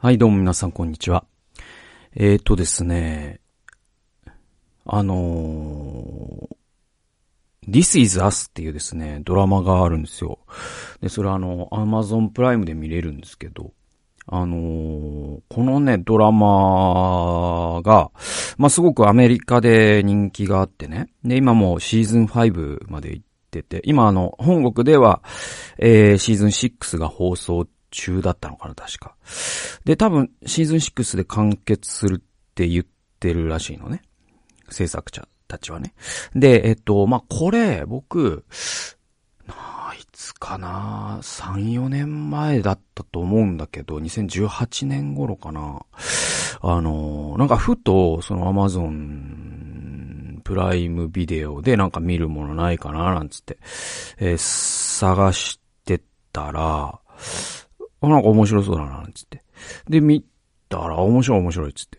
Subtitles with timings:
[0.00, 1.24] はい、どうも皆さん、こんにちは。
[2.14, 3.40] えーとですね、
[4.86, 10.38] あのー、This is Us っていうですね、ドラマがあるんですよ。
[11.00, 13.72] で、それはあの、Amazon プライムで見れるんですけど、
[14.28, 18.12] あのー、このね、ドラマが、
[18.56, 21.08] まあ、すごくアメリカで人気があってね。
[21.24, 25.24] で、今もうシーズン5まで行ってて、今あの、本国では、
[25.76, 27.66] えー、シーズン6が放送
[27.98, 29.16] 中だったのかな、確か。
[29.84, 32.84] で、多分、シーズン6で完結するって言っ
[33.18, 34.02] てるらしいのね。
[34.70, 35.94] 制作者たちはね。
[36.34, 38.44] で、えっと、まあ、これ、僕、
[39.98, 45.80] いつかな3、4年前だったと思うんだけど、2018年頃かな。
[46.60, 53.58] あの、なんかふと、そのアマゾンプライムビデオでなんか見るものないかななんつって、
[54.18, 56.00] えー、探して
[56.32, 57.00] たら、
[58.00, 59.42] あ、なんか面白そうだな、つって。
[59.88, 60.24] で、見
[60.68, 61.98] たら、面白い面白い、つって。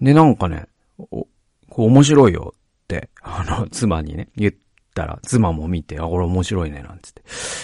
[0.00, 0.66] で、なんかね、
[0.98, 1.26] お、
[1.68, 4.52] こう面白いよって、 あの、妻にね、言っ
[4.94, 7.22] たら、妻も見て、あ、これ面白いね、なんつって。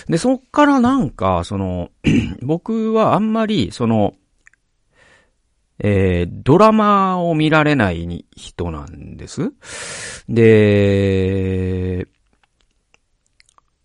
[0.09, 1.91] で、そっからなんか、その、
[2.43, 4.15] 僕はあんまり、その、
[5.81, 9.53] えー、ドラマを見られない人なんです。
[10.29, 12.09] で、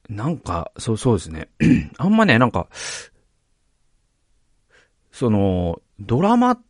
[0.10, 1.50] なんか、そう、そうですね。
[1.98, 2.68] あんまね、なんか、
[5.14, 6.62] その、ドラマっ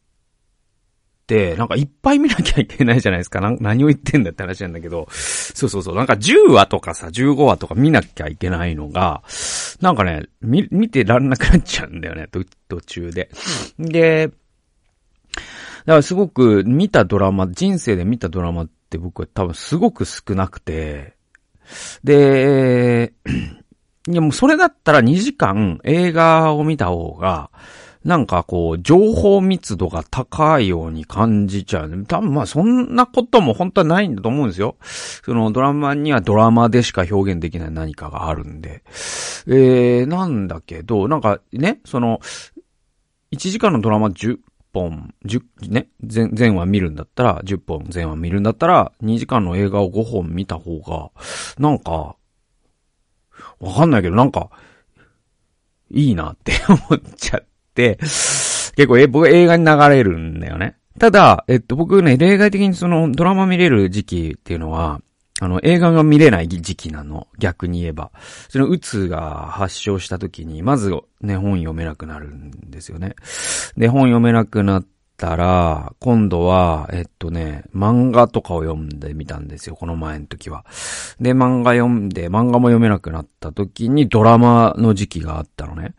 [1.25, 3.39] て、なんかいっぱい見なきゃいけないじゃないですか。
[3.39, 9.23] 何を言ってんだって話なんだけど、そうそうそう、なんか10話とかさ、15話とか見なきゃいけないのが、
[9.79, 12.27] なんかね、見、見てらんなくなっちゃうんだよね、
[12.67, 13.29] 途中で。
[13.79, 21.15] で、だからすごく見たドラマ、人生で見たドラマって僕は多分すごく少なくて、
[22.03, 23.13] で、
[24.09, 27.49] いやもうそれだったら2時間映画を見た方が、
[28.03, 32.05] なんかこう、情報密度が高いように感じちゃう。
[32.05, 34.75] 多分まあそんなことも本当はないんだと思うんですよ。
[34.81, 38.83] そのドラマにはドラマでしか表現できない何かがあるんで。
[39.47, 42.19] えー、なんだけど、なんかね、その、
[43.31, 44.37] 1時間のドラマ10
[44.73, 51.11] 本、10、ね、全、全話見るんだったら、10本全話見るんだったら、2時間の映画を5本見た方が、
[51.57, 52.15] なんか、
[53.59, 54.49] わかんないけど、なんか、
[55.91, 60.75] いいなって思っちゃって。、結構え、僕映画に流れるんだよね。
[60.99, 65.01] ただ、えっと、僕ね、例外的にそのドラマ見れる時期っていうのは、
[65.39, 67.27] あの、映画が見れない時期なの。
[67.39, 68.11] 逆に言えば。
[68.49, 70.91] その、うつが発症した時に、まず
[71.21, 73.15] ね、本読めなくなるんですよね。
[73.75, 74.85] で、本読めなくなっ
[75.23, 80.65] たら、今度は、えっとね、漫画とかを読んでみたんですよ、この前の時は。
[81.21, 85.95] で、漫画読んで、漫画も読めなくなった時にドラマの時期があったのね。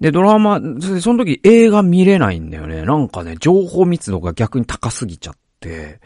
[0.00, 0.60] で、ドラマ、
[1.00, 2.82] その時映画見れないんだよね。
[2.82, 6.00] なんかね、情報密度が逆に高すぎちゃって、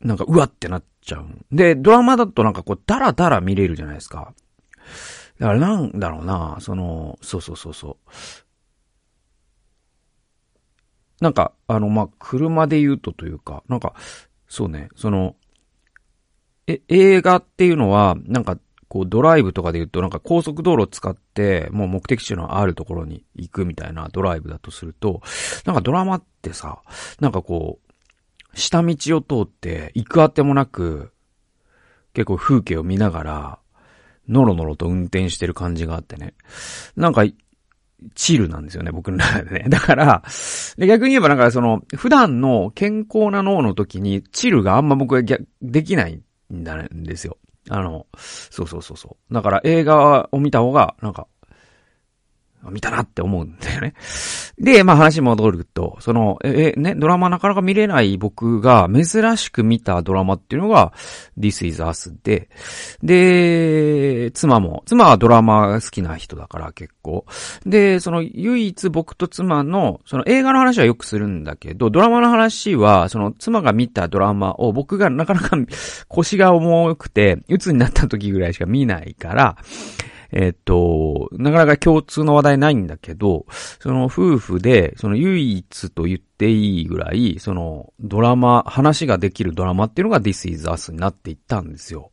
[0.00, 1.26] なんか、うわってなっちゃう。
[1.52, 4.34] で、ドラマだとなんかこう、ダラダラ見れるじゃないですか。
[5.38, 8.12] だからなんだろうな、その、そうそうそうそう。
[11.22, 13.94] なんか、あの、ま、車で言うとというか、なんか、
[14.48, 15.36] そうね、その、
[16.66, 25.22] え、映画っていうのは、なんか、こう、ドライブとかで言うと、なんか高速道路を使って、もう目的地のあるところに行くみたいなドライブだとすると、
[25.64, 26.82] なんかドラマってさ、
[27.20, 31.12] なんかこう、下道を通って、行くあてもなく、
[32.14, 33.58] 結構風景を見ながら、
[34.28, 36.34] ノロノロと運転してる感じがあってね。
[36.96, 37.22] なんか、
[38.14, 39.66] チルなんですよね、僕の中でね。
[39.70, 40.22] だから、
[40.78, 46.20] 逆に言えばなんかその、普段の健康な脳の時に、チルがあんま僕はできない
[46.52, 47.38] んだんですよ。
[47.70, 49.34] あの、そうそうそうそう。
[49.34, 51.26] だから映画を見た方が、なんか、
[52.70, 53.94] 見たなって思うんだよね。
[54.58, 60.92] で、まあ話戻ると、その、え、ね、ドラマなかなか見れない僕が珍しく見たドラマっていうのが、
[61.38, 62.48] This is Us で、
[63.02, 67.24] で、妻も、妻はドラマ好きな人だから結構。
[67.66, 75.56] で、その唯一僕と妻の、その映画の話はよくするんだけど、ドラマの話は、その妻が見たドラマを僕がなかなか
[76.08, 79.56] 腰が重くて、鬱になった時ぐらいしか見ないから、
[80.32, 83.46] えっと、なかなか共通の話題ないんだけど、
[83.80, 92.10] その夫婦で、その唯一と言っていいぐらい、そのドラマ、話ができるドラマっていうのが This is Us になっていったんですよ。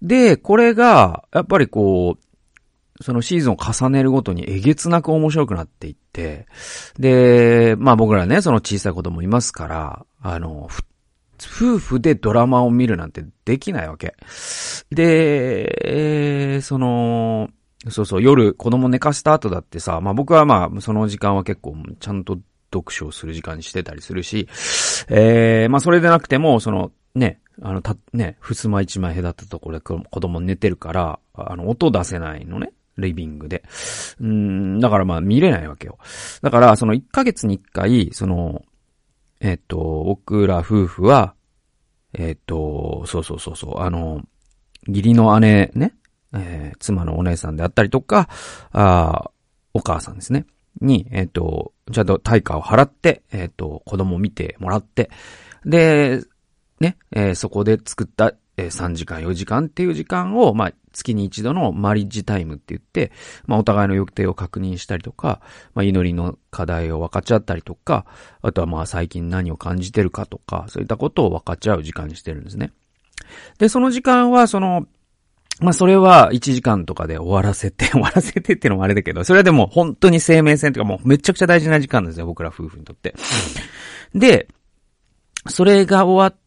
[0.00, 6.46] で、これが、やっぱりこう、そのシーズンを重ねるごとにえげつなく面白くなっていって、
[6.98, 10.68] で、まあ僕らね、その小さい子供いますから、あの、
[11.44, 14.14] 夫婦でドラマを見るなんてできないわけ。
[14.90, 17.48] で、えー、その、
[17.88, 22.38] そうそう、夜子供寝かした後だってさ、まあ僕はまあその時間は結構ちゃんと
[22.72, 24.48] 読書をする時間にしてたりするし、
[25.08, 32.72] えー、まあそれでなくても、そのね、あの、た、ね、襖一枚隔ったところで子供寝てるから、あの、音出せないのね。
[32.98, 33.62] リビングで。
[34.20, 35.98] うん、だからまあ見れないわけよ。
[36.42, 38.62] だから、その1ヶ月に1回、その、
[39.40, 41.34] えっ、と、僕ら夫婦は、
[42.14, 44.22] えっ、と、そうそうそうそう、あの、
[44.86, 45.94] 義理の姉ね、
[46.32, 48.28] えー、妻のお姉さんであったりとか、
[48.72, 49.30] あ
[49.74, 50.46] お母さんですね。
[50.80, 55.10] に、えっ、と、ちゃんと対価を払って、えっ、と、子供を見てもらって、
[55.64, 56.22] で、
[56.80, 63.12] ね、えー、そこで作った、えー、3時間、4時間っていう時間を、まあ、月に一度のマリッジタイムって言って、
[63.46, 65.40] まあ、お互いの予定を確認したりとか、
[65.74, 68.06] まあ、祈りの課題を分かち合ったりとか、
[68.40, 72.72] あとはまあ、最近何を感じてるかとか、そういったことを分かち合う時間にしてるんですね。
[73.58, 74.86] で、その時間は、その、
[75.60, 83.14] まあ、それは1時間とかで終わらせて、 終わらせてっていうのもあれだけど、それはでも本当に生命線というかもうめちゃくちゃ大事な時間なんですよ、僕ら夫婦にとって。
[84.14, 84.48] で、
[85.46, 86.40] それが終わっ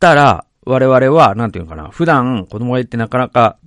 [0.00, 3.58] たら、我々は、なんていうのかな、普段子供がいてなかなか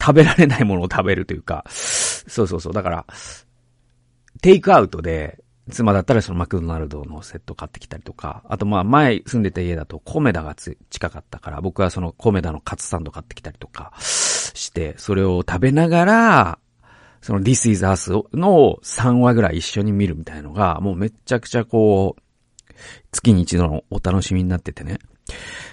[0.00, 3.06] 食べられないものを食べるというか、そうそうそう、だから、
[4.40, 13.92] テイクアウトで、妻だったらそのマクドナルドのセット買ってきたりとか、あとまあ前住んでた家だとコメダが近かったから、僕はそのコメダのカツサンド買ってきたりとか。
[14.58, 16.58] して、それを食べながら、
[17.22, 22.22] その This is Us の3話ぐらい一緒に見るみたいのが、もうめちゃくちゃこう、
[23.10, 24.98] 月に一度のお楽しみになっててね。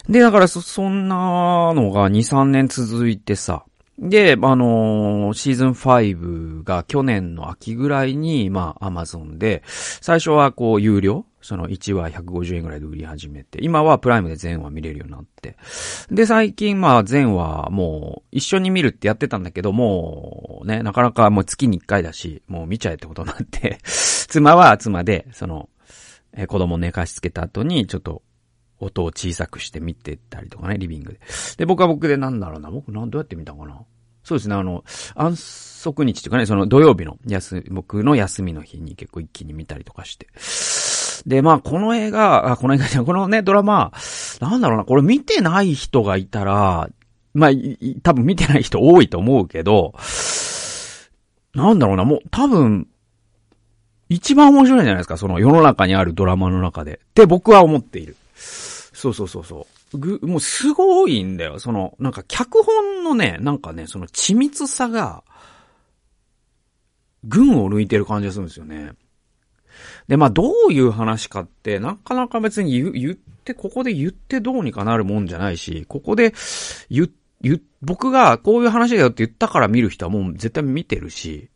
[0.09, 3.65] で、だからそ、そんなのが2、3年続いてさ、
[3.97, 15.57] で、あのー、シーズン5が去年の秋ぐらいに、まあ、アマゾンで、最初はこう、有料その1話150円ぐらいで売り始めて、今はプライムで全話見れるようになって。
[16.09, 25.69] で、最近まあ全話もう一緒に見るってやってたんだけど、もうね、なかなかもう月に1回だし、もう見ちゃえってことになって妻は妻で、その、
[26.35, 28.23] え子供寝かしつけた後に、ちょっと
[28.79, 31.19] 音を小さくして見てたりとかね、リビングで。
[31.57, 33.81] で、僕は僕でなんだろうな、僕なんどうやって見たかな。
[34.23, 34.83] そうですね、あの、
[35.13, 40.27] 安息日っていうかね、その土曜日の休、僕の休みの日に結構一気に見たりとかして。
[41.27, 43.91] で、まあ、この映画、あ、この映画じゃこのね、ドラマ、
[44.41, 46.89] なんだろうな、これ見てない人がいたら、
[47.33, 47.49] まあ、
[48.01, 49.93] 多分見てない人多いと思うけど、
[51.53, 52.87] なんだろうな、もう多分、
[54.09, 56.99] 一番面白いんじゃないですか、その世の中にあるドラマの中で。
[57.03, 58.15] って僕は思っている。
[58.95, 59.97] そうそうそうそう。
[59.97, 61.59] ぐ、もうすごいんだよ。
[61.59, 65.23] その、なんか脚本のね、なんかね、その緻密さが、
[67.25, 68.93] 群を抜いてる感じがするんですよね。
[70.07, 76.33] で、まあ、どういう話かって、なかなか別に言言って、ここで言ってどうにかなるもんじゃないし、ここで
[76.89, 77.09] 言、
[77.41, 81.49] 言、僕がこういう話だよって言ったから見る人はもう絶対見てるし、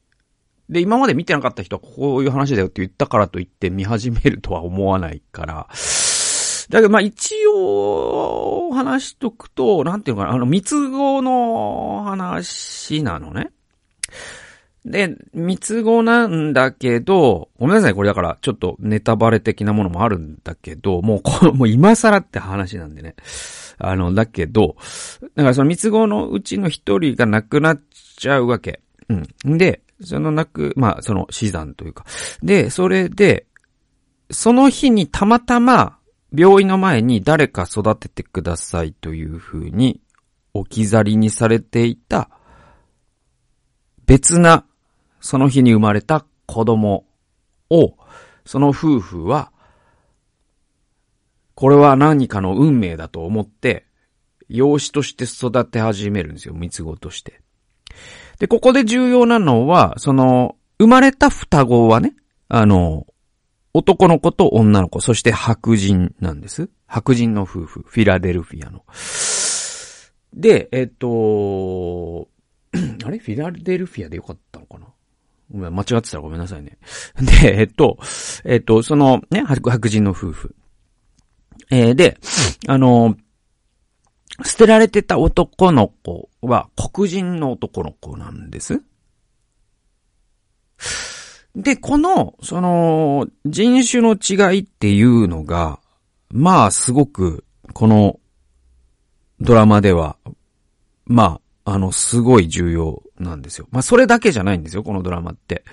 [0.68, 5.68] で、今まで見てなかった人はこういう話だよって言ったからと言って見始めるとは思わないから、
[6.70, 13.52] だけど、まあ一応、話しとくと、なんていうのかな、あの、三つ子の話なのね。
[14.86, 23.16] で、三つ子なんだけど、ごめんなさい、これだから、ちょっとネタバレ的なものもあるんだけど、もうこの、 もう今更って話なんでね。
[23.78, 24.76] あの、だけど、
[25.36, 27.82] だからその三つ子のうちの一人が亡くなっ
[28.18, 28.82] ちゃうわけ。
[29.10, 29.58] うん。
[29.58, 32.06] で、その亡く、まあ、その死産というか。
[32.42, 33.46] で、それで、
[34.32, 35.99] その日にたまたま、
[36.34, 40.02] 病院の前に誰か育ててくださいという風に
[40.54, 42.30] 置き去りにされていた
[44.06, 44.66] 別な
[45.22, 47.06] その日に生まれた子供
[47.70, 47.96] を
[48.46, 49.52] その夫婦は
[51.56, 53.86] これは何かの運命だと思って
[54.50, 56.54] 養子として育て始めるんですよ。
[56.56, 57.42] 三つ子として。
[58.40, 62.16] で、ここで重要なのは、その、生まれた双子はね、
[62.48, 63.06] あの、
[63.80, 66.70] 男の子と女の子、そして白人なんです。
[66.86, 68.84] 白人の夫婦、フィラデルフィアの。
[70.34, 72.28] で、えっと、
[73.06, 73.18] あれ？
[73.18, 74.88] フィラデルフィアでよかったのかな？
[75.52, 76.78] ごめん、間違ってたらごめんなさいね。
[77.42, 77.98] で、えっと、
[78.44, 80.56] えっと、そのね、白人の夫婦。
[81.72, 82.18] えー、で、
[82.68, 83.16] あの、
[84.44, 88.82] 捨てられてた男の子は黒人の男の子なんです。
[91.56, 95.80] で、この、その、人種の違いっていうのが、
[96.30, 98.20] まあ、すごく、この、
[99.42, 100.18] ドラマでは、
[101.06, 103.68] まあ、あの、すごい重要なんですよ。
[103.72, 105.64] まあ、それだけじゃないんですよ、このドラマって。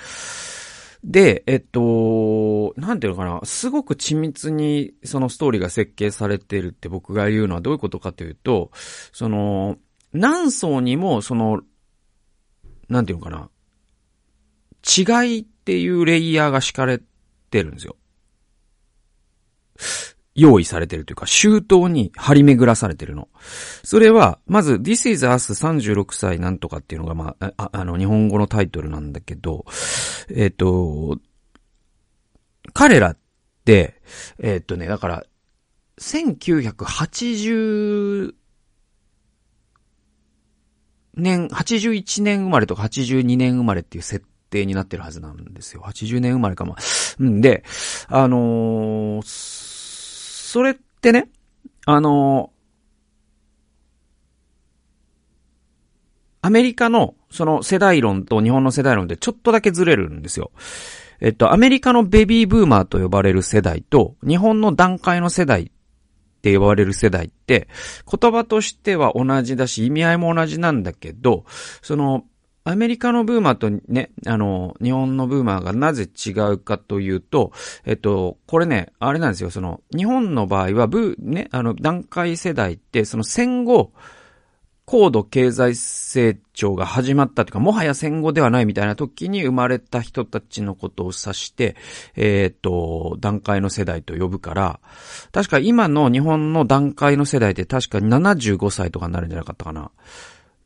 [1.05, 8.71] で、えっと、なんていうのかな、すごく緻密にそのストーリーが設計されてるって僕が言うのはどういうことかというと、
[9.13, 9.77] その、
[10.13, 11.61] 何層にもその、
[12.89, 13.51] なんていうのかな。
[14.85, 17.01] 違いっていうレイヤーが敷かれ
[17.51, 17.97] てるんですよ。
[20.37, 23.29] 用意されてるというか、周到に張り巡らされてるの。
[23.83, 29.65] それは、まず、This is Us 36歳なんとかっていうのが、まあ、ああの、日本語のタイトルなんだけど、
[30.31, 31.19] えっ、と、
[32.73, 33.19] 彼らっ
[33.65, 34.01] て、
[34.39, 35.25] えっ、とね、だから、
[35.99, 38.35] 1980
[41.15, 44.25] 年、81年生まれとか82年生まれっていう設
[44.57, 45.83] 定になってるはずなんですよ。
[45.83, 46.77] 80年生まれかも。
[47.21, 47.65] うんで、
[48.09, 49.67] あのー
[50.47, 51.29] それってね、
[51.85, 52.51] あの、
[56.41, 60.53] アメリカのその世代論と日本の世代論でちょっとだけずれるんですよ。
[61.21, 67.69] えっと、アメリカのベビーブーマーと呼ばれる世代と、日本の段階の世代って呼ばれる世代って、
[68.11, 71.45] 言葉としては同じだし、意味合いも同じなんだけど、
[71.83, 72.25] その、
[72.67, 77.53] アメリカのブーマーとね、あの、日本のブーマーがなぜ違うかというと、
[77.85, 83.93] えっと、これね、あれなんですよ、その、日本の場合は、ブー、ね、あの、段階世代って、その戦後、
[84.85, 91.77] 高度経済成長が始まったというか、もはや戦後ではないみたいな時に生まれた人たちのことを指して、
[92.17, 94.81] えっ、と、段階の世代と呼ぶから、
[95.31, 99.93] 確か今の日本の段階の世代って確か75歳とかになるんじゃなかったかな。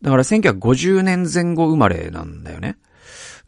[0.02, 2.78] だから1950年前後生まれなんだよね。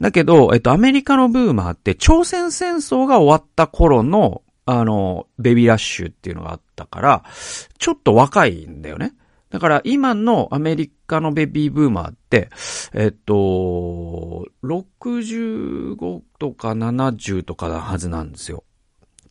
[0.00, 7.24] だけど、えっと、アメリカのブーマーって朝鮮戦争が終わった頃の、あの、ベビーラッシュっていうのがあったから、
[7.78, 9.14] ちょっと若いんだよね。
[9.50, 12.48] だから今のアメリカのベビーブーマーって、
[12.94, 18.64] えっと、65とか70とかなはずなんですよ。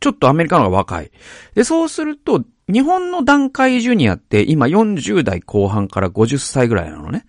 [0.02, 1.12] ちょっとアメリカの方が若い。
[1.54, 7.26] で、そうすると、日本の段階ジュニアって今40代後半から50歳ぐらいなのね。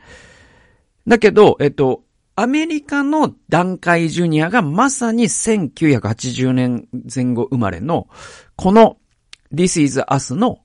[1.06, 2.02] だけど、えっと、
[2.34, 8.08] アメリカの段階ジュニアがまさに1980年前後生まれの、
[8.56, 8.96] この
[9.52, 10.60] This is Us の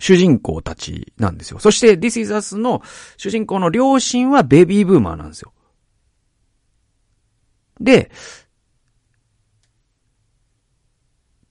[0.00, 1.60] 主人公たちなんですよ。
[1.60, 2.82] そして This is Us の
[3.16, 5.52] 主人公の両親はベビーブーマーなんですよ。
[7.80, 8.10] で、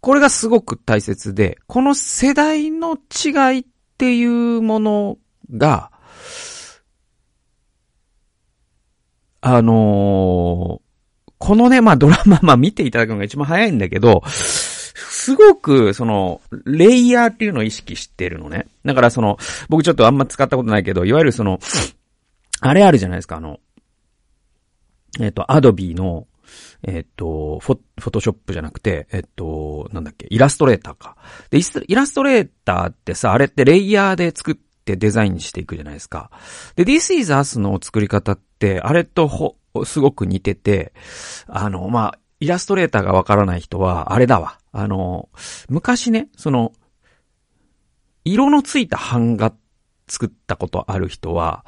[0.01, 3.65] これがすごく大切で、この世代の違いっ
[3.97, 5.17] ていうもの
[5.51, 5.91] が、
[9.41, 18.67] あのー、このね、まあドラマ、まあ見ていただくのが一番早いんだけど、すごく、その、レイヤーっていうのを意識してるのね。
[18.83, 19.37] だからその、
[19.69, 21.59] 僕ちょっとあんま使ったことないけど、いわゆるその、
[22.61, 23.59] あれあるじゃないですか、あの、
[25.19, 26.27] えっ、と、アドビーの、
[26.83, 31.17] えっ、と、フォ、フォトショップじゃなくて、えっ、と、なんだっけ、イラストレーターか。
[31.49, 36.31] で、イラストレーターってさ、あれってレイヤーで作ってデザインしていくじゃないですか。
[36.75, 40.93] で、This is Us の作り方って、あれとほ、すごく似てて、
[41.47, 44.59] あの、まあ、イラストレーターがわからない人は、あれだわ。
[44.71, 45.29] あの、
[45.67, 46.73] 昔ね、その、
[48.23, 49.53] 色のついた版画
[50.07, 51.65] 作ったことある人は、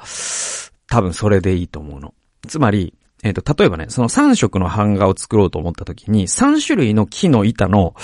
[0.88, 2.14] 多分それでいいと思うの。
[2.46, 7.94] つまり、えっ、ー、と、例えばね、その3色の版画を作ろうと思った時に、3種類の木の板の、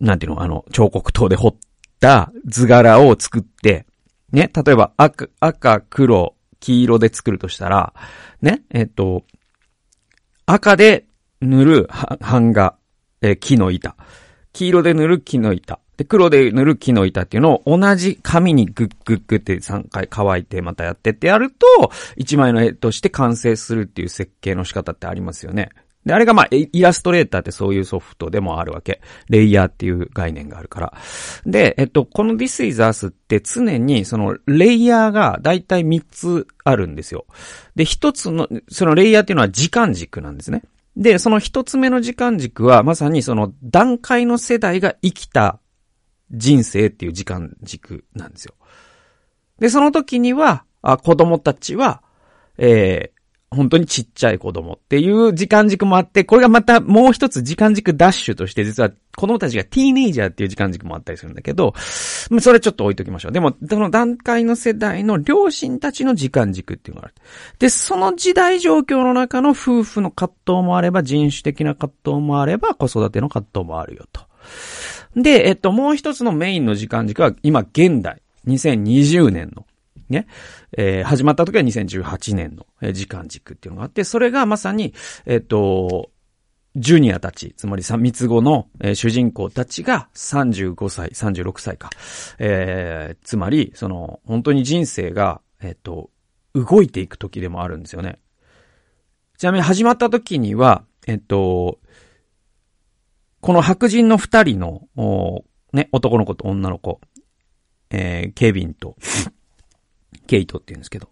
[0.00, 1.54] なんていうの、あの、彫刻刀で彫っ
[2.00, 3.86] た図柄を作って、
[4.30, 7.92] ね、例えば赤、赤、黒、黄色で作るとしたら、
[8.40, 9.24] ね、えっ、ー、と、
[10.46, 11.06] 赤で
[11.40, 12.76] 塗る版画、
[13.20, 13.96] えー、木の板。
[14.52, 15.80] 黄色で塗る木の板。
[16.02, 25.70] で、黒で塗る木の板っていうのを同じ紙にグッグッグって3回乾いてまたやってってやると、1枚の絵として完成するっていう設計の仕方ってありますよね。
[26.04, 29.00] で、あれがまあ、イラストレーターってそういうソフトでもあるわけ。
[29.28, 30.94] レイヤーっていう概念があるから。
[31.46, 37.26] で、えっと、この This is Us って常にそのレイヤーがだいたい3つあるんですよ。
[37.76, 40.64] で、1つの、そのレイヤーっていうのは時間軸なんですね。
[40.96, 45.60] で、その1つ目の時間軸はまさにその段階の世代が生きた
[46.32, 48.54] 人生っていう時間軸なんですよ。
[49.58, 52.02] で、その時には、あ子供たちは、
[52.58, 53.22] えー、
[53.54, 63.32] 本当にちっちゃい子供っていう時間軸もあって、これがまたもう一つ時間軸ダッシュとして実は子供たちがティーネイジャーっていう時間軸もあったりするんだけど、それちょっと置いときましょう。
[63.32, 67.14] でも、その段階の世代の両親たちの時間軸っていうのがある。
[67.58, 74.22] で、その時代状況の中の夫婦の葛藤もあれば、人種的な葛藤もあれば、子育ての葛藤もあるよと。
[75.16, 78.22] で、えっと、もう一つのメインの時間軸は、今、現代。
[78.46, 79.66] 2020年の。
[80.08, 80.26] ね。
[80.76, 84.94] えー、始まった時は2018年の時間軸っていうのがあって、それがまさに、
[85.26, 86.10] えっと、
[86.76, 91.90] ジュニアたち、つまり三つ子の、えー、主人公たちが35歳、36歳か。
[92.38, 96.10] えー、つまり、その、本当に人生が、えっと、
[96.54, 98.18] 動いていく時でもあるんですよね。
[99.36, 101.78] ちなみに始まった時には、えっと、
[103.42, 104.82] この白人の二人の、
[105.72, 107.00] ね、男の子と女の子、
[107.90, 108.96] えー、ケビンと、
[110.28, 111.08] ケイトって言うんですけど、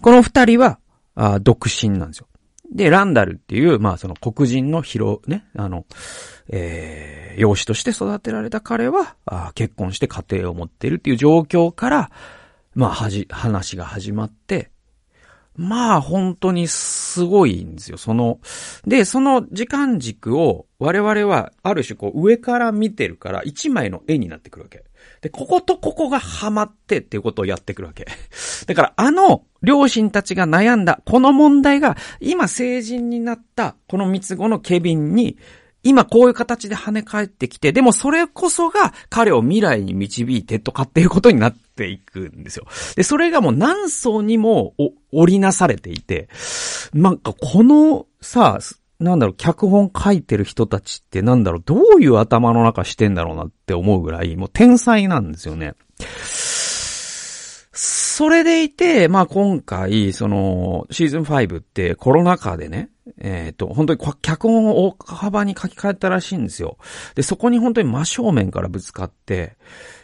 [0.00, 0.78] この二人は、
[1.16, 2.28] あ独身なんですよ。
[2.72, 5.84] で、ランダルっていう、まあその黒人の広、ね、あの、
[6.48, 12.10] えー、養子として育てられた彼は、あ結婚して家庭を持っているっていう状況から、
[12.76, 14.70] まあはじ、話が始まって、
[15.56, 17.98] まあ本当にすごいんですよ。
[17.98, 18.40] その、
[18.86, 24.84] で、その時間軸を我々はある種こう上から見てるから一枚の絵になってくるわけ。
[25.20, 28.06] で、こことここがハマってっていうことをやってくるわけ。
[28.66, 35.36] だからあの両親たちが悩んだこの問題が今成人になったこの三つ子のケビンに
[35.82, 42.66] 今こういう形で跳ね返ってきて、でもそれこそが彼を未来に導いてとかっていうことになっていくんですよ。
[42.96, 44.74] で、それがもう何層にも
[45.10, 46.28] 織りなされていて、
[46.94, 48.58] なんかこのさ、
[49.00, 55.74] なんだろう、脚本書いてる人たちってなんだろう、どういう頭の中してんだろうなって思うぐらい、もう天才なんですよね。
[57.72, 66.78] それでいて、まあ今回、その、シーズン5ってコロナ禍でね、えっ、ー、と、本当に脚本を大幅に書き換えたらしいんですよ。
[67.14, 69.56] で、そこに本当に真正面からぶつかって、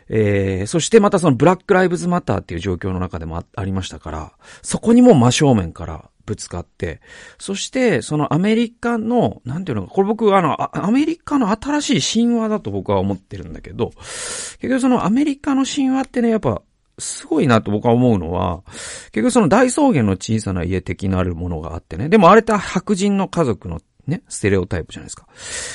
[0.08, 7.00] えー、そしてまたそのブラックライブズマターっていう状況の中でもありましたから、そこにも真正面からぶつかって、
[7.38, 16.62] そしてそのアメリカの、なんていうのか、これ僕あの、アメリカの新しい神話だと僕は思ってるんだけど、結局そのアメリカの神話ってね、やっぱ
[16.98, 18.62] すごいなと僕は思うのは、
[19.12, 22.08] 結局その大草原の小さな家的なるものがあってね。
[22.08, 25.26] でもあれって白人の家族のね、ステレオタイプじゃないですか。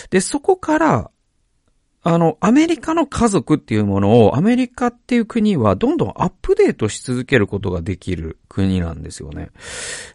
[0.09, 1.11] で、そこから、
[2.05, 9.51] あの、アメリカの家族っていうものを、アメリカっていう国はどんどんアップデートし続けることができる国なんですよね。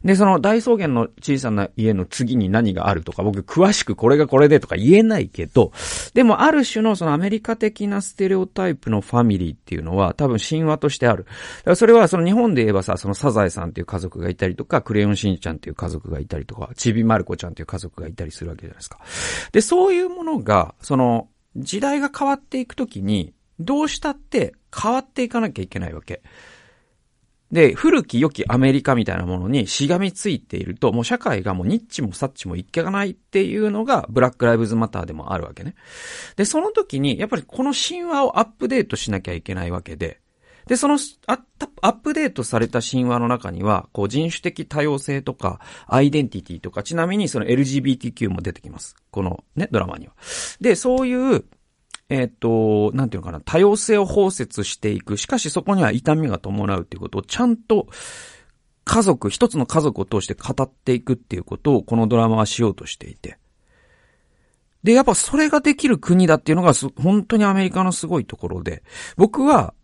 [0.04, 5.72] で、その大草原の小さな家の次に何があるとか、僕詳しくこれがこれでとか言えないけど、
[6.12, 11.24] でもある種のそのアメリカ的なステレオタイプのファミリーっていうのは多分神話としてある。
[11.74, 18.98] それはその日本で言えばさ、そのサザエさんっていう家族がいたりとか、クレヨンしんちゃんっていう家族がいたりとか、ちびまる子ちゃんっていう家族がいたりするわけじゃないですか。
[19.52, 26.22] で、そういうものが、その、時代が変わっていくときに、どうしたって変わっていかなきゃいけないわけ。
[27.50, 35.74] で、古き良きアメリカみたいなものにしがみついていると、もう社会がもうニッチもサッチもいけがないっていうのが、ブラックライブズマターでもあるわけね。
[36.36, 40.20] で、その時に、やっぱりこの神話をアップデートしなきゃいけないわけで、
[40.68, 48.94] で、そのアップデートされた神話の中には、こう人種的多様性とか、アイデンティティとか、ちなみにその LGBTQ も出てきます。
[49.10, 50.12] このね、ドラマには。
[50.60, 51.44] で、そういう、
[52.10, 55.16] えっ、ー、と、なんていうのかな、多様性を包摂していく。
[55.16, 57.88] しかしそこには痛みが伴うっていうことをちゃんと
[58.84, 63.38] 家族、一つの家族を通して語っていくっていうことをこのドラマはしようとしていて。
[64.82, 68.82] で、やっぱそれができる国だっていうのが本当にアメリカのすごいところで、
[69.16, 69.74] 僕は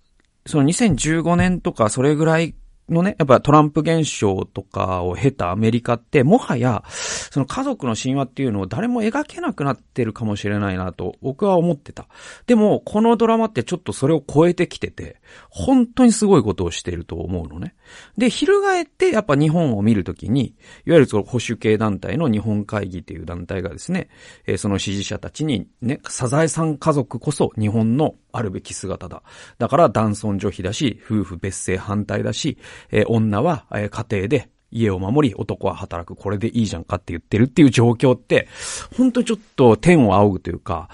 [0.47, 2.55] その2015年とかそれぐらい
[2.89, 12.09] のね、やっぱトランプ現象とかを経たアメリカって、もはや、その家族の神話っていうのを誰も描けなくなってるかもしれないなと、僕は思ってた。
[12.47, 17.75] でも、このドラマってちょっとそれを超えてきてて、本当にすごいことをしていると思うのね。
[18.19, 20.55] で、翻ってやっぱ日本を見るときに、
[20.87, 24.09] いわゆるその保守系団体の日本会議っていう団体がですね、
[24.47, 29.23] えー、その支持者たちにね、サザエさん家族こそ日本のあるべき姿だ。
[29.59, 32.59] だから男尊女卑だし、夫婦別姓反対だし、
[32.91, 38.49] え、女は、え、家庭で家を守り、男は働く、これでいいじゃんかって言ってるっていう状況って、
[38.97, 40.89] 本当にちょっと天を仰ぐというか、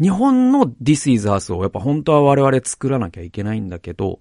[0.00, 4.20] 日本の This is Us をやっぱ本当は我々作らなきゃいけないんだけど、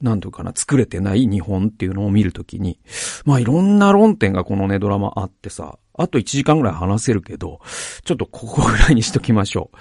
[0.00, 2.80] なんとかな、作れてない日本っていうのを見るときに、
[3.26, 7.60] まあいろんな論点がこのね、ドラマあってさ、あと1時間ぐらい話せるけど、
[8.04, 9.76] ちょっとここぐらいにしときましょう。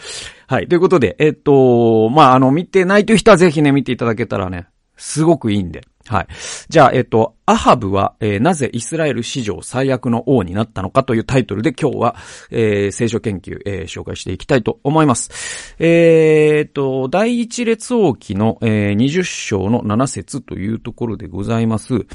[0.54, 0.68] はい。
[0.68, 5.84] ということで、えっと、まあ、あの、見てないという人はぜひね、見ていただけたらね、すごくいいんで。
[6.08, 6.28] はい。
[6.70, 12.16] じゃあ、えっと、アハブは、えー、なぜイスラエル史上最悪の王になったのかというタイトルで今日は、
[12.50, 15.76] えー、聖書研究、えー、紹介していきたいと思います。
[15.80, 22.06] えー、っと、第一列王記の、えー、20章の7節というところでございます。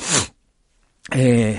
[1.15, 1.59] え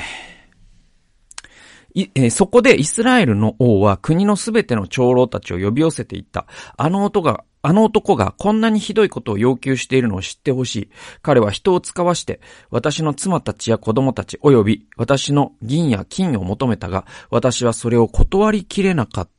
[1.96, 6.48] ー、えー、そこでイスラエルの王は国のすべての長老たちを呼び寄せていった。
[6.78, 10.90] あの音があの男がこんなにひどいことを要求しているのを知ってほしい。
[11.22, 19.30] 彼は人を使わして、私の妻たちや子供たち及び私の銀や金を求めたが、私はそれを断りきれなかっ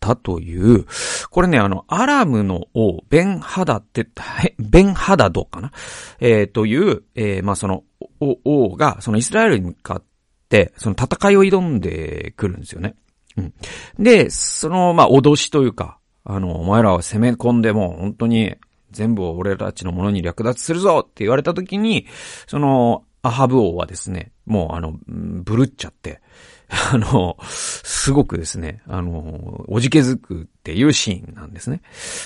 [0.00, 0.86] たという、
[1.30, 4.08] これね、あの、アラムの王、ベンハダって、
[4.58, 5.70] ベンハダドかな？
[6.20, 7.84] えー、という、えー、まあ、その、
[8.20, 10.04] 王が、そのイスラエルに向かっ
[10.48, 12.94] て、その戦いを挑んでくるんですよね。
[13.36, 13.54] うん。
[13.98, 18.56] で、その、まあ、脅しというか、あの、お前らは攻め込んでも、本当に、
[18.90, 22.06] 全部を俺たちのものに略奪するぞって言われた時に、
[22.46, 26.20] その、アハブ王はですね、もうあの、ぶるっちゃって、
[26.92, 31.82] あの、すごくですね、あの、おじけづくっていうシーンなんですね。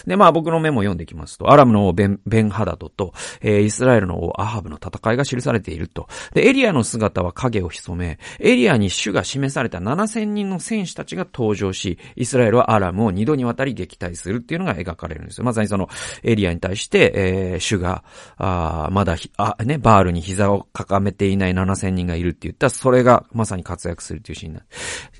[0.06, 6.06] で、まあ僕のメモを読んでいきますと、アラムの王ベン、ベンハダドと、えー、イスラエルの王アハブの戦いが記されていると。
[6.34, 15.44] で、エリアの姿は影を潜め、エリアに主が示された7000人の戦士たちが登場し、イスラエルはアラムを二度にわたり撃退するっていうのが描かれるんですよ。
[15.44, 15.88] まさにその、
[16.22, 18.04] エリアに対して、えー、主が、
[18.36, 24.62] あまだあ、ね、バールに膝をかかめていない7000人がいるって言ったら、それがまさに活躍するっていうシーン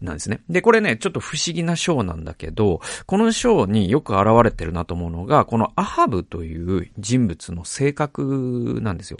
[0.03, 0.41] なんですね。
[0.49, 9.17] で、これね、ちょっと不思議なショーなんだけど、このショーによく現れてるなと思うのが、このアハブという人物の性格なんですよ。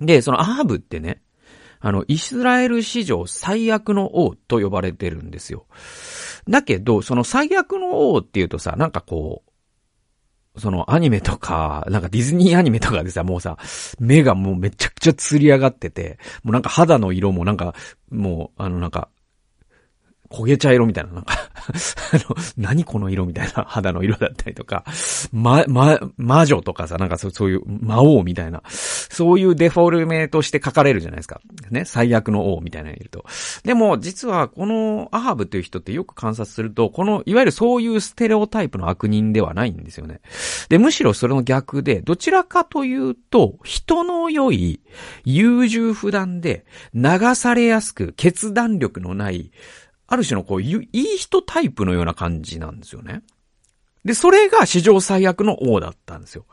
[0.00, 1.20] で、そのアハブってね、
[1.80, 5.66] あの、イスラエル史上最悪の王と呼ばれてるんですよ。
[6.48, 9.42] だけど、その最悪の王っていうとさ、なんかこ
[10.56, 13.58] う、そのアニメとか、なんかディズニーアニメとかでさ、もうさ、
[13.98, 17.74] 目がもうめちゃくちゃ釣り上がってて、もうなんか肌の色もなんか、
[18.08, 19.10] もう、あのなんか、
[20.34, 21.34] 焦げ茶色みたいな、なんか
[22.12, 24.84] あの、何この色みたいな肌の色だったりとか、
[25.32, 31.40] ま、ま、魔女とかさ、なんかそそういう魔王みたいな、そういうデフォルメとして書かれるじゃないですか。
[31.70, 33.24] ね、最悪の王みたいなのいると。
[33.64, 40.20] でも、実はこのアハブという人ってよく観察すると、この、いわゆるそういうステレオタイプの悪人ではないんですよね。
[40.68, 44.80] で、むしろそれの逆で、どちらかというと、人の良い、
[45.24, 49.50] 優柔不断で、流されやすく、決断力のない、
[50.06, 53.22] ある種のこう、いい人タイプのような感じなんですよね。
[54.04, 56.44] で、それが史上最悪の王だったんですよ。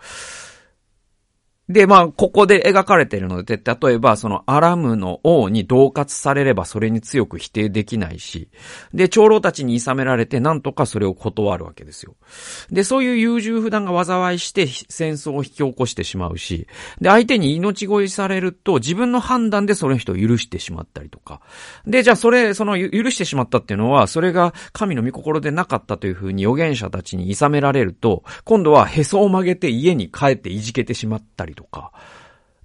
[1.72, 8.50] で、まあ、ここで描かれているので、例えば、そのアラムの王に恫喝されればそれに強く否定できないし、
[8.94, 12.16] で、長老たちに諌められてなんとかそれを断るわけですよ。
[12.72, 16.68] で、そういう優柔不断が災いして戦争を引き起こしてしまうし、
[17.00, 21.42] で、相手に命乞いされると自分の判断でその人を許してしまったりとか。
[21.86, 31.61] で、じゃあそれ、その許してしまったっていうのは、それが神の御心でなかったというふうに預言者たちに諌められると、今度はへそを曲げて家に帰っていじけてしまったりとか。
[31.62, 31.92] とか。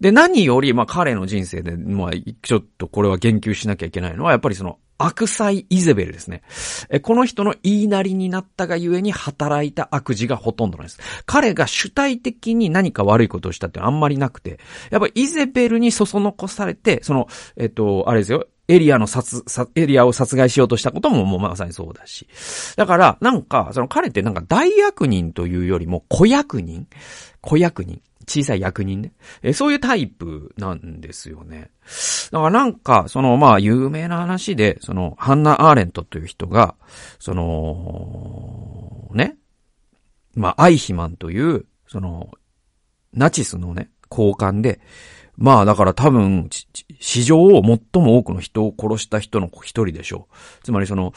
[0.00, 2.10] で、何より、まあ、彼の人生で、まあ、
[2.42, 6.42] ちょっとこれは言及しなきゃいけないのは、やっぱりその、悪妻イゼベルですね。
[6.88, 10.98] え、この人の言いなりになったがゆえに働いた悪事がほとんどなんです。
[11.26, 14.58] 彼が主体的に何か悪いことをしたってあんまりなくて、
[14.90, 22.26] やっぱイゼベルにそそのこされて、その、えっと、あれですよ、エリアの殺、エリアを殺害しようとしたことももうまさにそうだし。
[22.76, 26.86] だから、なんか、その彼ってなんか大悪人というよりも小役人？
[27.42, 28.00] 小役人。
[28.26, 29.12] 小さい役人ね。
[29.42, 31.70] えそういうタイプなんですよね。
[32.30, 36.74] だからなんか、その、まあ、有名な話で、その、ハンナ・アーレントという人が、
[37.18, 39.36] その、ね、
[40.34, 42.30] まあ、アイヒマンという、その、
[43.12, 44.80] ナチスのね、交換で、
[45.36, 46.48] まあだから多分、
[46.98, 50.64] 史上を最も多くの人を殺した人の一人でしょう。
[50.64, 51.12] つまりその、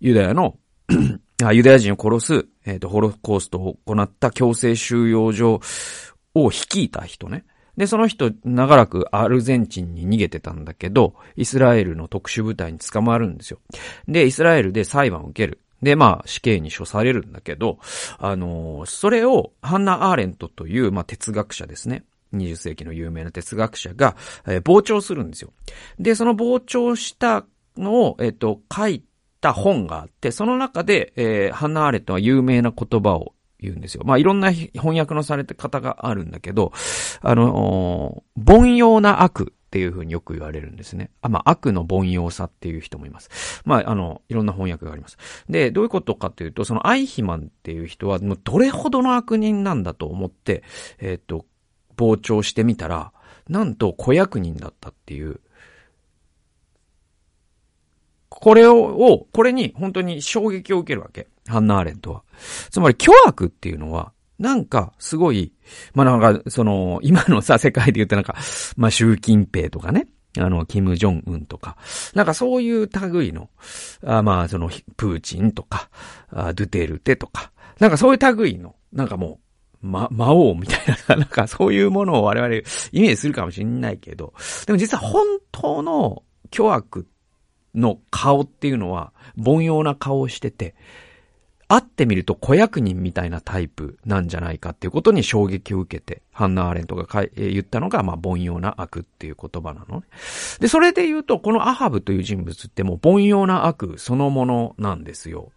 [0.00, 0.56] ユダヤの
[1.52, 5.60] ユダヤ人を殺す、えっ、ー、と、ホロコーストを行った強制収容所
[6.44, 7.44] を率いた人ね。
[7.76, 13.60] で、その人、長らくアルゼンチンに逃げてたんだけど、イスラエルの特殊部隊に捕まるんですよ。
[14.08, 15.60] で、イスラエルで裁判を受ける。
[15.80, 17.78] で、まあ、死刑に処されるんだけど、
[18.18, 22.02] あのー、それを、ハンナ・アーレントという、まあ、哲学者ですね。
[22.34, 25.52] 20世紀の有名な哲学者が、えー、傍聴するんですよ。
[26.00, 27.46] で、その傍聴した
[27.76, 29.04] のを、えっ、ー、と、書い
[29.40, 34.02] た本があって、その中で、えー、ハンナ・アーレントは有名な言葉を言うんですよ。
[34.04, 36.72] まあ、いろんな翻訳のされた方があるんだけど、
[37.20, 41.10] あの、凡庸な悪っていうふうによく言われるんですね。
[41.20, 43.62] あ、まあ、悪の凡庸さっていう人もいます。
[43.64, 45.18] まあ、あの、いろんな翻訳があります。
[45.48, 50.62] で、どういうことかというと、そのアイヒマンっていう人は、もうどれほどの悪人なんだと思って、
[51.00, 51.44] えっ、ー、と、
[51.98, 53.12] 傍聴してみたら、
[53.48, 55.40] なんと子役人だったっていう、
[58.40, 61.26] これを、これに本当に衝撃を受けるわけ。
[61.48, 62.22] ハンナ・アーレントは。
[62.70, 65.52] つまり、巨悪っていうのは、なんか、すごい、
[65.92, 68.36] まあ、なんか、その、今のさ、世界で言うとなんか、
[68.76, 70.06] まあ、習近平とかね、
[70.38, 71.76] あの、キム・ジョンウンとか、
[72.14, 73.50] なんかそういう類の、
[74.06, 75.90] あまあ、その、プーチンとか、
[76.30, 79.40] あドゥテルテとか、なんかそういう類の、なんかも
[79.82, 82.60] う、ま、魔王みたいな、 なんかそういうものを我々イ
[83.00, 84.32] メージするかもしれないけど、
[84.66, 87.17] でも実は本当の巨悪っ
[87.78, 90.74] の顔っていうのは、凡庸な顔をしてて、
[91.68, 100.06] 会ってみると子役人みたいなタイプなんじゃないかっていうことに衝撃を受けて、ハンナ・アーレントがかい、えー、言ったのが、まあ、凡庸な悪っていう言葉なのね。
[100.60, 105.50] で、それで言うと、このアハブという人物ってもう凡庸な悪そのものなんですよ。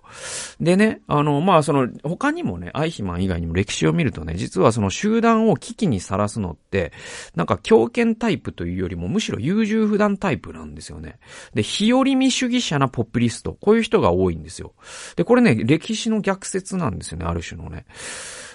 [0.59, 6.93] でね、あの、まあ、その、他にもね、アイヒマン以外にも歴史を見るとね、実はその集団を危機にさらすのって、
[7.35, 11.19] なんか強権タイプというよりも、むしろ優柔不断タイプなんですよね。
[11.53, 14.73] で、日和見主義者なポップリスト、こういう人が多いんですよ。
[15.15, 17.85] で、これね、歴史の逆説なんですよね、ある種のね。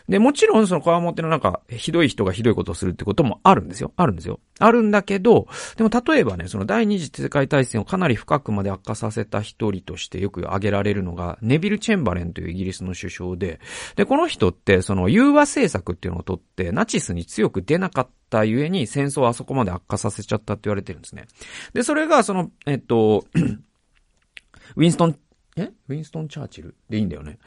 [0.09, 3.92] で、もちろんその川表のなんか、ひどい人がひどいことをするってこともあるんですよ。
[3.97, 4.40] あるんですよ。
[4.59, 13.61] あるんだけど、でも例えばね、その第二次世界大戦をかなり深くまで悪化させた一人としてよく挙げられるのが、ネビル・チェンバレンというイギリスの首相で、
[13.97, 21.27] で、この人って、その融和政策っていうのをとって、ナチスに強く出なかったゆえに戦争をあそこまで悪化させちゃったって言われてるんですね。
[21.73, 23.25] で、それがその、えっと、
[24.77, 25.19] ウィンストン、
[25.57, 25.73] え？
[25.88, 27.38] ウィンストン・チャーチルでいいんだよね。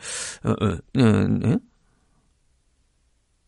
[0.44, 1.64] うん、うん、うん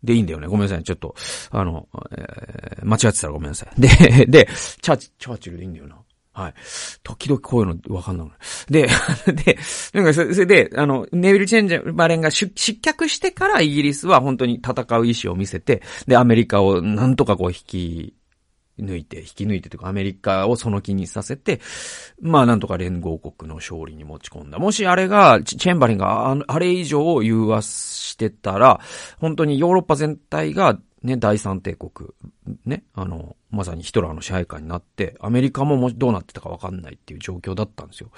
[0.04, 0.48] でいいんだよね。
[0.48, 0.84] ごめんなさい。
[0.84, 1.16] ちょっと、
[1.52, 1.88] あの、
[2.18, 3.82] えー、間違ってたらごめんなさい。
[3.82, 4.48] で、で、
[4.82, 5.98] チャーチ、チャーチルでいいんだよな。
[6.34, 6.54] はい。
[7.04, 8.28] 時々こういうのわかんない。
[8.70, 8.88] で、
[9.28, 9.58] で、
[9.94, 18.14] なんかそれで、あの、ネビル・チェンジャーバレンが失脚してからイギリスは本当に戦う意志を見せて、で、アメリカをなんとかこう引き
[18.80, 21.60] 抜いて、引き抜いてというか、アメリカをその気にさせて、
[22.22, 24.60] まあなんとか連合国の勝利に持ち込んだ。
[24.60, 28.80] もしあれが、チェンバリンがあれ以上を融和してたら、
[29.20, 32.10] 本当にヨーロッパ全体がね、第三帝国、
[32.66, 38.12] ね、あの、まさにヒトラーの支配下になって、アメリカももどうなってたかわかんないっていう状況だったんですよ。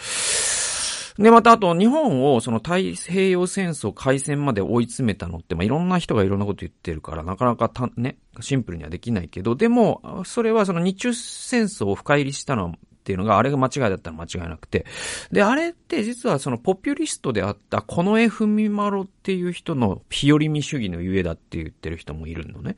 [1.17, 12.73] で、またあと、日本をその太平洋戦争開戦まで追い詰めたのって、まあ、いろんな人がいろんなこと言ってるから、なかなかた、ね、シンプルにはできないけど、でも、それはその日中戦争を深入りしたの、
[13.03, 14.85] っていうのが、あれが間違いだったら間違いなくて。
[15.29, 22.77] で、あれって実はそのポピュリストであった近衛文丸っていう人の日和見主義のゆえだって言ってる人もいるのね。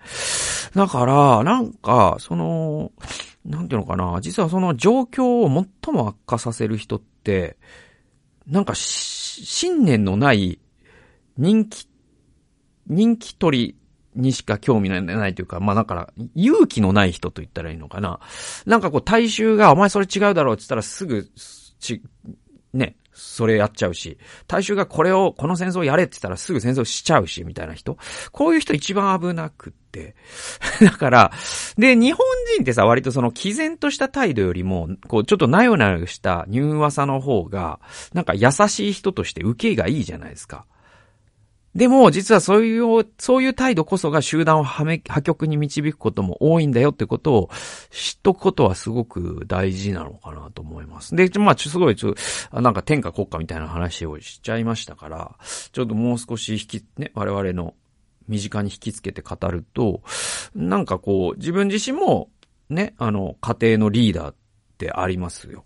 [0.73, 2.91] だから、なんか、その、
[3.45, 7.57] なんていうのかな、実はその状況を最も悪化させる人って、
[8.47, 10.59] なんか、信念のない
[11.37, 11.87] 人気、
[12.87, 13.75] 人気取り
[14.15, 18.19] にしか興味ないないというか、まあだから、勇気のない人と言ったらいいのかな。
[18.65, 21.27] なんかこう大衆が、お前それ違うだろうって言ったらすぐ、
[21.79, 22.01] ち、
[22.73, 27.97] ね、それやっちゃうし、大衆がこれを、この戦争やれって言ったらすぐ戦争しちゃうし、みたいな人。
[28.31, 30.15] こういう人一番危なくって。
[30.83, 31.31] だから、
[31.77, 32.25] で、日本
[32.55, 37.79] 人ってさ、割とその毅然とした態度よりも、こう、ちょっとなよなよした柔和さの方が、
[38.13, 40.65] なんか優しい人として受けがいいじゃないですか。
[41.75, 47.49] でも、実はそういう、そういう態度こそが集団を破破局に導くことも多いんだよってことを
[47.91, 51.15] 知っとくことはすごく大事なのかなと思います。
[51.15, 52.15] で、まあ、すごい、ちょ、
[52.53, 55.35] なんか天下国家みたいな話をしちゃいましたから、
[55.73, 57.73] ちょっともう少し引き、ね、我々の
[58.29, 60.01] 身近に引きつけて語ると、
[60.55, 62.29] なんかこう、自分自身も、
[62.69, 64.35] ね、あの、家庭のリーダーっ
[64.77, 65.65] てありますよ。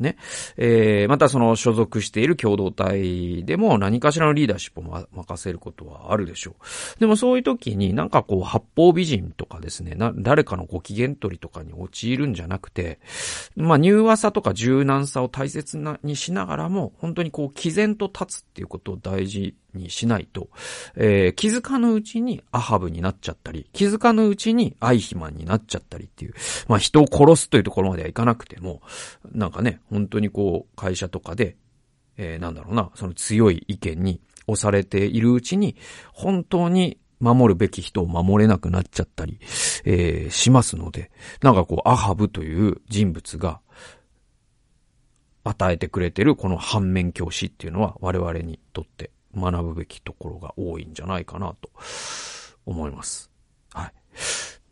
[0.00, 0.16] ね。
[0.56, 6.56] えー、またその所属している共同体でも何かしらのリーダーシップを任せることはあるでしょ
[6.96, 7.00] う。
[7.00, 12.98] でもそういう時になんかこう八方美人とかですね、な、誰かのご機嫌取りとかに陥るんじゃなくて、
[13.56, 20.48] まあ柔和さとか柔軟さを大切なにしながらも、本当にこう毅然と立つっていうことを大事にしないと、
[20.96, 26.34] えー、気づかぬうちにアハブになっちゃったり、気づかぬうちにアイヒマンになっちゃったりっていう、
[26.68, 28.82] まあ人を殺すというところまではいかなくても、
[29.32, 31.56] なんかね、本当にこう、会社とかで、
[32.16, 35.76] えー、なんだろうな、その強い意見に押されているうちに、
[36.12, 39.38] 本当に守るべき人を守れなくなっちゃったり、
[39.84, 41.10] えー、しますので、
[41.42, 43.60] なんかこう、アハブという人物が、
[45.48, 51.70] 与えてくれてるこの反面教師っていうのは我々にとって学ぶべきところが多いんじゃないかなと
[52.64, 53.30] 思います。
[53.72, 53.92] はい。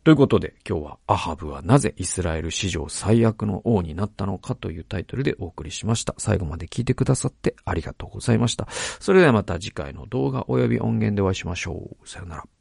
[0.03, 6.13] ということで今日はアハブはなぜイスラエル史上最悪の王になったのかというタイトルでお送りしました。
[6.19, 8.67] 最後まで聞いてくださってありがとうございました。
[8.99, 12.07] それではまた次回の動画及び音源でお会いしましょう。
[12.07, 12.54] さよなら。